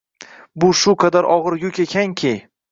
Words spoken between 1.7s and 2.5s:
ekanki